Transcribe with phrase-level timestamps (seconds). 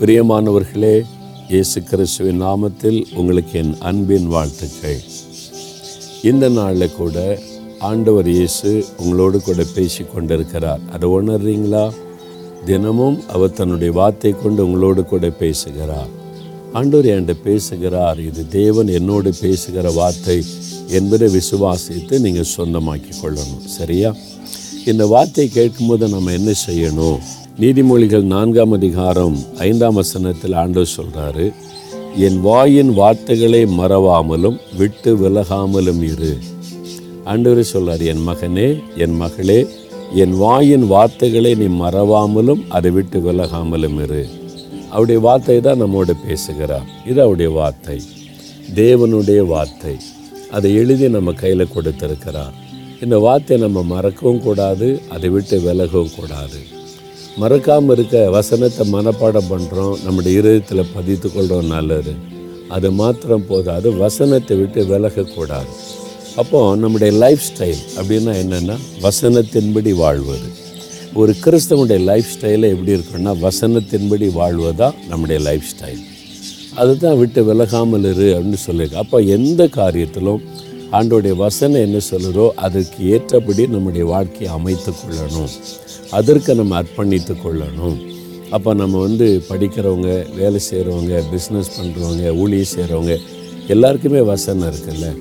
[0.00, 1.02] பிரியமானவர்களே
[1.48, 5.00] இயேசு கிறிஸ்துவின் நாமத்தில் உங்களுக்கு என் அன்பின் வாழ்த்துக்கள்.
[6.22, 7.38] இந்த நாளில் கூட
[7.78, 10.80] ஆண்டவர் இயேசு உங்களோடு கூட பேசி கொண்டிருக்கிறார்.
[10.92, 11.92] அதை உணர்றீங்களா?
[12.64, 16.08] தினமும் அவர் தன்னுடைய வார்த்தை கொண்டு உங்களோடு கூட பேசுகிறார்.
[16.72, 18.20] ஆண்டவர் என்கிட்ட பேசுகிறார்.
[18.20, 20.42] இது தேவன் என்னோடு பேசுகிற வார்த்தை
[20.88, 23.66] என்பதை விசுவாசித்து நீங்கள் சொந்தமாக்கி கொள்ளணும்.
[23.66, 24.16] சரியா?
[24.86, 27.18] இந்த வார்த்தை கேட்கும்போது நம்ம என்ன செய்யணும்?
[27.58, 31.52] நீதிமொழிகள் நான்காம் அதிகாரம் ஐந்தாம் வசனத்தில் ஆண்டவர் சொல்கிறாரு
[32.16, 36.36] என் வாயின் வார்த்தைகளை மறவாமலும் விட்டு விலகாமலும் இரு.
[37.24, 39.66] ஆண்டவர் சொல்கிறார் என் மகனே என் மகளே
[40.14, 44.28] என் வாயின் வார்த்தைகளை நீ மறவாமலும் அதை விட்டு விலகாமலும் இரு.
[44.90, 46.86] அவருடைய வார்த்தை தான் நம்மோட பேசுகிறார்.
[47.06, 48.00] இது அவருடைய வார்த்தை.
[48.74, 49.96] தேவனுடைய வார்த்தை.
[50.50, 52.54] அதை எழுதி நம்ம கையில் கொடுத்திருக்கிறார்.
[53.00, 56.78] இந்த வார்த்தையை நம்ம மறக்கவும் கூடாது அதை விட்டு விலகவும் கூடாது.
[57.38, 62.12] மறக்காமல் இருக்க வசனத்தை மனப்பாடம் பண்ணுறோம் நம்முடைய இருதயத்தில் பதித்து கொள்கிறோம் நல்லது.
[62.68, 65.70] அது மாத்திரம் போதாது வசனத்தை விட்டு விலகக்கூடாது.
[66.36, 70.48] அப்போது நம்முடைய லைஃப் ஸ்டைல் அப்படின்னா என்னென்னா வசனத்தின்படி வாழ்வது.
[71.14, 76.02] ஒரு கிறிஸ்தவனுடைய லைஃப் ஸ்டைலில் எப்படி இருக்குன்னா வசனத்தின்படி வாழ்வதா நம்முடைய லைஃப் ஸ்டைல்
[76.74, 79.02] அதுதான் விட்டு விலகாமல் இரு அப்படின்னு சொல்லியிருக்கு.
[79.04, 80.42] அப்போ எந்த காரியத்திலும்
[80.98, 85.52] ஆண்டோடைய வசனம் என்ன சொல்லுதோ அதற்கு ஏற்றபடி நம்முடைய வாழ்க்கையை அமைத்து கொள்ளணும்.
[86.10, 88.08] அதற்கு நம்ம அர்ப்பணித்து கொள்ளணும்.
[88.50, 93.16] அப்போ நம்ம வந்து படிக்கிறவங்க வேலை செய்கிறவங்க பிஸ்னஸ் பண்ணுறவங்க ஊழியர் செய்கிறவங்க
[93.68, 95.16] எல்லாருக்குமே வசனம் இருக்குல்ல?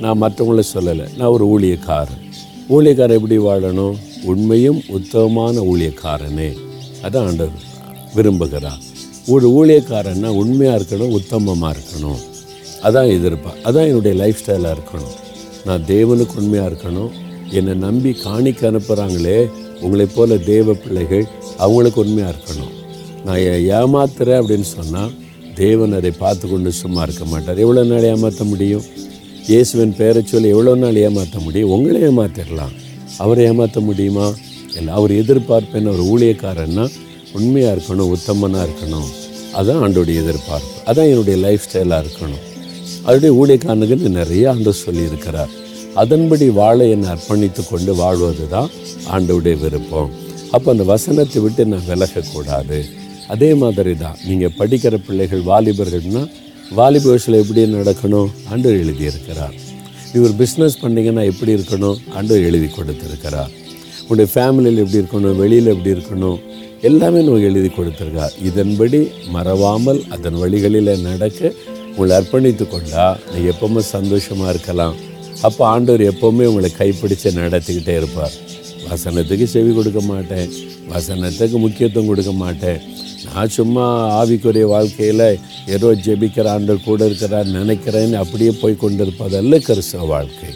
[0.00, 1.16] நான் மற்றவங்கள சொல்லலை.
[1.16, 2.22] நான் ஒரு ஊழியக்காரன்.
[2.68, 3.96] ஊழியக்காரன் எப்படி வாழணும்?
[4.24, 6.52] உண்மையும் உத்தமமான ஊழியக்காரனே.
[7.02, 7.72] அதான் ஆண்டவர்
[8.16, 8.82] விரும்புகிறார்.
[9.26, 12.20] ஒரு ஊழியக்காரன்னா உண்மையாக இருக்கணும் உத்தமமாக இருக்கணும்.
[12.82, 13.52] அதான் எதிர்ப்பா.
[13.64, 15.14] அதான் என்னுடைய லைஃப் ஸ்டைலாக இருக்கணும்.
[15.64, 17.10] நான் தேவனுக்கு உண்மையாக இருக்கணும்.
[17.50, 19.50] என்னை நம்பி காணிக்க அனுப்புகிறாங்களே
[19.84, 21.26] உங்களைப் போல தேவ பிள்ளைகள்
[21.64, 22.72] அவங்களுக்கு உண்மையாக இருக்கணும்.
[23.26, 23.42] நான்
[23.76, 25.12] ஏமாத்துறேன் அப்படின்னு சொன்னால்
[25.54, 27.58] தேவன் அதை பார்த்து கொண்டு சும்மா இருக்க மாட்டார்.
[27.58, 28.84] எவ்வளோ நாள் ஏமாற்ற முடியும்?
[29.48, 31.70] இயேசுவின் பேரை சொல்லி எவ்வளோ நாள் ஏமாற்ற முடியும்?
[31.70, 32.74] உங்களே ஏமாத்திடலாம்
[33.18, 34.26] அவரை ஏமாற்ற முடியுமா?
[34.76, 36.84] இல்லை அவர் எதிர்பார்ப்பேன் அவர் ஊழியக்காரன்னா
[37.32, 39.10] உண்மையாக இருக்கணும் உத்தமனாக இருக்கணும்.
[39.52, 40.72] அதுதான் ஆண்டோடைய எதிர்பார்ப்பு.
[40.86, 42.42] அதான் என்னுடைய லைஃப் ஸ்டைலாக இருக்கணும்.
[43.04, 45.52] அவருடைய ஊழியக்காரனுக்கு நிறைய ஆண்டு சொல்லியிருக்கிறார்.
[46.02, 48.70] அதன்படி வாழ என்னை அர்ப்பணித்து கொண்டு வாழ்வது தான்
[49.14, 50.10] ஆண்டவுடைய விருப்பம்.
[50.54, 52.78] அப்போ அந்த வசனத்தை விட்டு நான் விலகக்கூடாது.
[53.34, 56.22] அதே மாதிரி தான் நீங்கள் படிக்கிற பிள்ளைகள் வாலிபர்கள்னா
[56.78, 58.28] வாலிப வயசில் எப்படி நடக்கணும்?
[58.52, 59.54] ஆண்டவர் எழுதியிருக்கிறார்.
[60.16, 61.96] இவர் பிஸ்னஸ் பண்ணிங்கன்னா எப்படி இருக்கணும்?
[62.16, 63.52] ஆண்டவர் எழுதி கொடுத்துருக்கிறார்.
[64.02, 65.38] உங்களுடைய ஃபேமிலியில் எப்படி இருக்கணும்?
[65.42, 66.38] வெளியில் எப்படி இருக்கணும்?
[66.88, 68.34] எல்லாமே நமக்கு எழுதி கொடுத்துருக்கார்.
[68.48, 69.00] இதன்படி
[69.34, 71.52] மறவாமல் அதன் வழிகளில் நடக்க
[71.94, 74.96] உங்களை அர்ப்பணித்து கொண்டால் நீ எப்பவுமே சந்தோஷமாக இருக்கலாம்.
[75.46, 78.34] அப்போ ஆண்டவர் எப்போவுமே உங்களை கைப்பிடிச்சு நடத்திக்கிட்டே இருப்பார்.
[78.88, 80.50] வசனத்துக்கு செவி கொடுக்க மாட்டேன்.
[80.92, 82.80] வசனத்துக்கு முக்கியத்துவம் கொடுக்க மாட்டேன்.
[83.26, 83.84] நான் சும்மா
[84.20, 85.26] ஆவிக்குரிய வாழ்க்கையில்
[85.74, 90.50] ஏதோ ஜெபிக்கிற ஆண்டவர் கூட இருக்கிறார் நினைக்கிறேன்னு அப்படியே போய் கொண்டிருப்பதல்ல கிறிஸ்தவ வாழ்க்கை.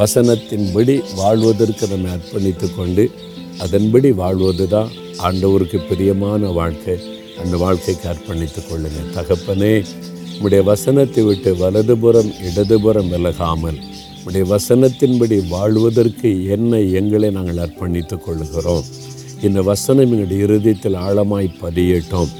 [0.00, 3.04] வசனத்தின்படி வாழ்வதற்கு நம்ம அர்ப்பணித்து கொண்டு
[3.64, 4.90] அதன்படி வாழ்வது தான்
[5.26, 6.96] ஆண்டவருக்கு பிரியமான வாழ்க்கை.
[7.42, 9.12] அந்த வாழ்க்கைக்கு அர்ப்பணித்து கொள்ளுங்கள்.
[9.16, 9.74] தகப்பனே
[10.34, 13.78] உம்முடைய வசனத்தை விட்டு வலதுபுறம் இடதுபுறம் விலகாமல்
[14.16, 18.84] உம்முடைய வசனத்தின்படி வாழ்வதற்கு என்ன எங்களை நாங்கள் அர்ப்பணித்துக் கொள்கிறோம்
[19.42, 22.30] இந்த வசனம் எங்களுடைய இருதயத்தில் ஆழமாய் பதியட்டும்.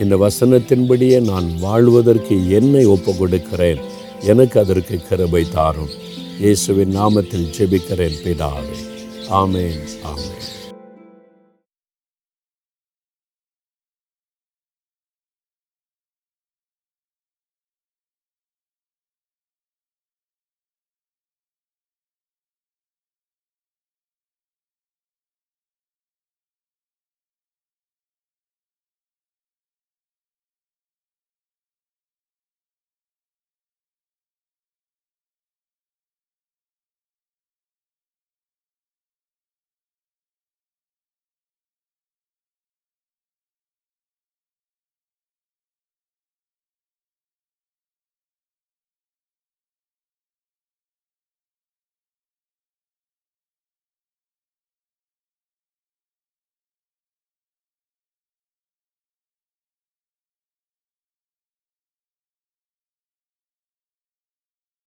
[0.00, 3.80] இந்த வசனத்தின்படியே நான் வாழ்வதற்கு என்னை ஒப்பு கொடுக்கிறேன்
[4.20, 5.92] எனக்கு அதற்கு கிருபை தாரும்.
[6.40, 8.78] இயேசுவின் நாமத்தில் ஜெபிக்கிறேன் பிதாவே.
[9.30, 10.48] ஆமேன் ஆமேன்.